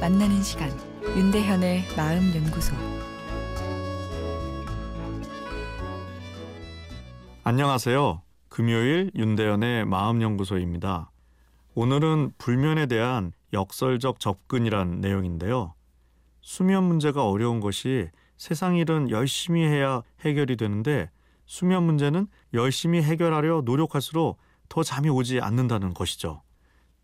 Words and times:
만나는 0.00 0.42
시간 0.44 0.70
윤대현의 1.02 1.86
마음 1.96 2.32
연구소 2.34 2.72
안녕하세요. 7.42 8.22
금요일 8.48 9.10
윤대현의 9.16 9.86
마음 9.86 10.22
연구소입니다. 10.22 11.10
오늘은 11.74 12.34
불면에 12.38 12.86
대한 12.86 13.32
역설적 13.52 14.20
접근이란 14.20 15.00
내용인데요. 15.00 15.74
수면 16.40 16.84
문제가 16.84 17.26
어려운 17.28 17.58
것이 17.58 18.08
세상 18.36 18.76
일은 18.76 19.10
열심히 19.10 19.64
해야 19.64 20.02
해결이 20.20 20.56
되는데 20.56 21.10
수면 21.44 21.82
문제는 21.82 22.28
열심히 22.54 23.02
해결하려 23.02 23.62
노력할수록 23.64 24.38
더 24.68 24.84
잠이 24.84 25.08
오지 25.08 25.40
않는다는 25.40 25.92
것이죠. 25.92 26.42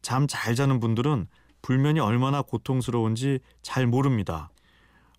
잠 0.00 0.28
잘 0.28 0.54
자는 0.54 0.78
분들은 0.78 1.26
불면이 1.64 1.98
얼마나 1.98 2.42
고통스러운지 2.42 3.38
잘 3.62 3.86
모릅니다. 3.86 4.50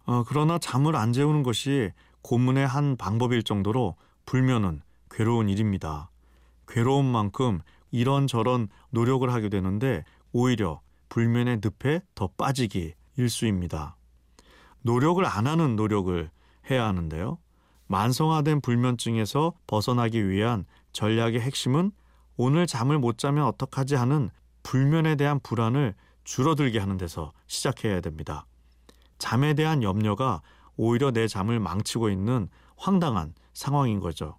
어, 0.06 0.24
그러나 0.28 0.60
잠을 0.60 0.96
안 0.96 1.12
재우는 1.12 1.42
것이 1.42 1.92
고문의 2.22 2.68
한 2.68 2.98
방법일 2.98 3.42
정도로 3.42 3.96
불면은 4.28 4.84
괴로운 5.10 5.50
일입니다. 5.50 6.12
괴로운 6.68 7.04
만큼 7.04 7.62
이런저런 7.90 8.68
노력을 8.92 9.28
하게 9.34 9.50
되는데 9.50 10.04
오히려 10.34 10.82
불면의 11.10 11.62
늪에 11.64 12.02
더 12.14 12.28
빠지기 12.38 12.94
일수입니다. 13.18 13.96
노력을 14.84 15.26
안 15.26 15.48
하는 15.48 15.76
노력을 15.76 16.30
해야 16.70 16.86
하는데요. 16.86 17.40
만성화된 17.88 18.62
불면증에서 18.62 19.54
벗어나기 19.66 20.30
위한 20.30 20.66
전략의 20.94 21.42
핵심은 21.42 21.92
오늘 22.38 22.68
잠을 22.68 23.00
못 23.00 23.18
자면 23.18 23.46
어떡하지 23.46 23.96
하는 23.96 24.30
불면에 24.62 25.16
대한 25.16 25.40
불안을 25.40 25.96
줄어들게 26.26 26.80
하는 26.80 26.98
데서 26.98 27.32
시작해야 27.48 28.02
됩니다. 28.02 28.46
잠에 29.18 29.54
대한 29.54 29.82
염려가 29.82 30.42
오히려 30.76 31.12
내 31.12 31.28
잠을 31.28 31.60
망치고 31.60 32.10
있는 32.10 32.50
황당한 32.76 33.34
상황인 33.54 34.02
거죠. 34.02 34.38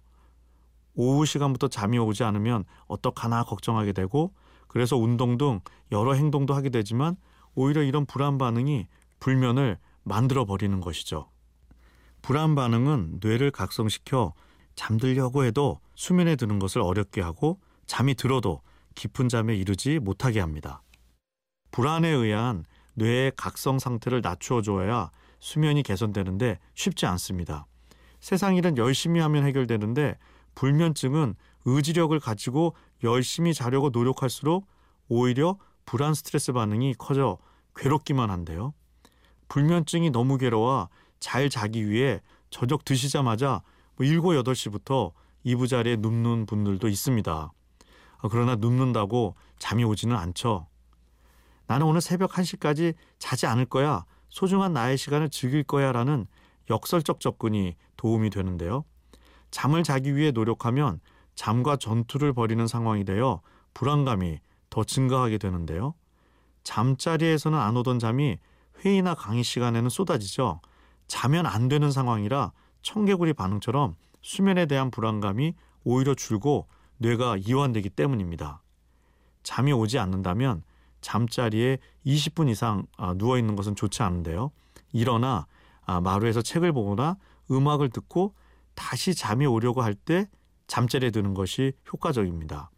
오후 0.93 1.25
시간부터 1.25 1.67
잠이 1.67 1.97
오지 1.97 2.23
않으면 2.23 2.65
어떡하나 2.87 3.43
걱정하게 3.43 3.93
되고 3.93 4.33
그래서 4.67 4.97
운동 4.97 5.37
등 5.37 5.61
여러 5.91 6.13
행동도 6.13 6.53
하게 6.53 6.69
되지만 6.69 7.15
오히려 7.55 7.81
이런 7.81 8.05
불안 8.05 8.37
반응이 8.37 8.87
불면을 9.19 9.79
만들어 10.03 10.45
버리는 10.45 10.79
것이죠. 10.79 11.29
불안 12.21 12.55
반응은 12.55 13.19
뇌를 13.21 13.51
각성시켜 13.51 14.33
잠들려고 14.75 15.43
해도 15.43 15.79
수면에 15.95 16.35
드는 16.35 16.59
것을 16.59 16.81
어렵게 16.81 17.21
하고 17.21 17.59
잠이 17.85 18.15
들어도 18.15 18.61
깊은 18.95 19.29
잠에 19.29 19.55
이르지 19.55 19.99
못하게 19.99 20.39
합니다. 20.39 20.81
불안에 21.71 22.07
의한 22.09 22.65
뇌의 22.95 23.33
각성 23.35 23.79
상태를 23.79 24.21
낮추어 24.21 24.61
줘야 24.61 25.11
수면이 25.39 25.83
개선되는데 25.83 26.59
쉽지 26.73 27.05
않습니다. 27.05 27.65
세상 28.19 28.55
일은 28.55 28.77
열심히 28.77 29.19
하면 29.19 29.45
해결되는데 29.45 30.17
불면증은 30.55 31.35
의지력을 31.65 32.19
가지고 32.19 32.75
열심히 33.03 33.53
자려고 33.53 33.89
노력할수록 33.89 34.67
오히려 35.07 35.57
불안 35.85 36.13
스트레스 36.13 36.51
반응이 36.51 36.95
커져 36.97 37.37
괴롭기만 37.75 38.29
한데요. 38.29 38.73
불면증이 39.47 40.09
너무 40.09 40.37
괴로워 40.37 40.89
잘 41.19 41.49
자기 41.49 41.87
위해 41.89 42.21
저녁 42.49 42.85
드시자마자 42.85 43.61
뭐 43.95 44.05
7, 44.05 44.19
8시부터 44.19 45.11
이부자리에 45.43 45.97
눕는 45.97 46.45
분들도 46.45 46.87
있습니다. 46.87 47.31
아, 48.19 48.27
그러나 48.29 48.55
눕는다고 48.55 49.35
잠이 49.59 49.83
오지는 49.83 50.15
않죠. 50.15 50.67
나는 51.67 51.85
오늘 51.85 52.01
새벽 52.01 52.31
1시까지 52.31 52.95
자지 53.19 53.45
않을 53.45 53.65
거야. 53.65 54.05
소중한 54.29 54.73
나의 54.73 54.97
시간을 54.97 55.29
즐길 55.29 55.63
거야 55.63 55.91
라는 55.91 56.25
역설적 56.69 57.19
접근이 57.19 57.75
도움이 57.95 58.29
되는데요. 58.29 58.83
잠을 59.51 59.83
자기 59.83 60.15
위해 60.15 60.31
노력하면 60.31 60.99
잠과 61.35 61.77
전투를 61.77 62.33
벌이는 62.33 62.67
상황이 62.67 63.05
되어 63.05 63.41
불안감이 63.73 64.39
더 64.69 64.83
증가하게 64.83 65.37
되는데요. 65.37 65.93
잠자리에서는 66.63 67.57
안 67.57 67.77
오던 67.77 67.99
잠이 67.99 68.37
회의나 68.83 69.13
강의 69.13 69.43
시간에는 69.43 69.89
쏟아지죠. 69.89 70.61
자면 71.07 71.45
안 71.45 71.69
되는 71.69 71.91
상황이라 71.91 72.51
청개구리 72.81 73.33
반응처럼 73.33 73.95
수면에 74.21 74.65
대한 74.65 74.91
불안감이 74.91 75.55
오히려 75.83 76.13
줄고 76.15 76.67
뇌가 76.97 77.37
이완되기 77.37 77.89
때문입니다. 77.91 78.61
잠이 79.43 79.71
오지 79.71 79.99
않는다면 79.99 80.63
잠자리에 81.01 81.77
20분 82.05 82.49
이상 82.49 82.85
아, 82.97 83.13
누워 83.13 83.37
있는 83.37 83.55
것은 83.55 83.75
좋지 83.75 84.03
않은데요. 84.03 84.51
일어나 84.93 85.47
아, 85.85 86.01
마루에서 86.01 86.41
책을 86.41 86.73
보거나 86.73 87.17
음악을 87.49 87.89
듣고 87.89 88.33
다시 88.75 89.15
잠이 89.15 89.45
오려고 89.45 89.81
할 89.81 89.93
때 89.95 90.27
잠자리에 90.67 91.11
드는 91.11 91.33
것이 91.33 91.73
효과적입니다. 91.91 92.69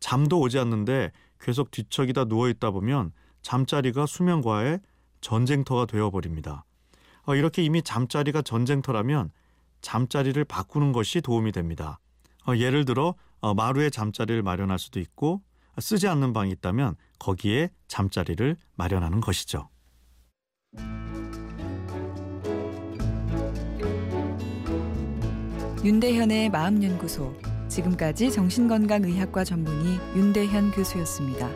잠도 0.00 0.40
오지 0.40 0.58
않는데 0.58 1.12
계속 1.40 1.70
뒤척이다 1.70 2.24
누워 2.24 2.48
있다 2.48 2.70
보면 2.70 3.12
잠자리가 3.42 4.06
수면과의 4.06 4.80
전쟁터가 5.20 5.86
되어버립니다. 5.86 6.64
어, 7.26 7.34
이렇게 7.34 7.62
이미 7.62 7.82
잠자리가 7.82 8.42
전쟁터라면 8.42 9.30
잠자리를 9.82 10.42
바꾸는 10.44 10.92
것이 10.92 11.20
도움이 11.20 11.52
됩니다. 11.52 11.98
어, 12.46 12.56
예를 12.56 12.84
들어 12.84 13.14
어, 13.40 13.54
마루에 13.54 13.90
잠자리를 13.90 14.42
마련할 14.42 14.78
수도 14.78 14.98
있고 15.00 15.42
쓰지 15.80 16.08
않는 16.08 16.32
방이 16.32 16.50
있다면 16.52 16.96
거기에 17.18 17.70
잠자리를 17.86 18.56
마련하는 18.76 19.20
것이죠. 19.20 19.68
윤대현의 25.84 26.50
마음연구소 26.50 27.34
지금까지 27.68 28.32
정신건강의학과 28.32 29.44
전문의 29.44 29.98
윤대현 30.16 30.72
교수였습니다. 30.72 31.48